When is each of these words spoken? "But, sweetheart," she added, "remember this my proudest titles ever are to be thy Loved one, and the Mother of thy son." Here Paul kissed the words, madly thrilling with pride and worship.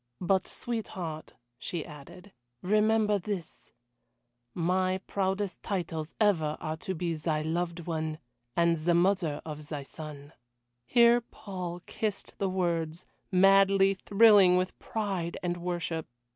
"But, 0.19 0.47
sweetheart," 0.47 1.35
she 1.59 1.85
added, 1.85 2.31
"remember 2.63 3.19
this 3.19 3.71
my 4.55 4.97
proudest 5.05 5.61
titles 5.61 6.15
ever 6.19 6.57
are 6.59 6.77
to 6.77 6.95
be 6.95 7.13
thy 7.13 7.43
Loved 7.43 7.81
one, 7.85 8.17
and 8.55 8.77
the 8.77 8.95
Mother 8.95 9.43
of 9.45 9.69
thy 9.69 9.83
son." 9.83 10.33
Here 10.87 11.21
Paul 11.21 11.81
kissed 11.85 12.39
the 12.39 12.49
words, 12.49 13.05
madly 13.31 13.93
thrilling 13.93 14.57
with 14.57 14.79
pride 14.79 15.37
and 15.43 15.57
worship. 15.57 16.07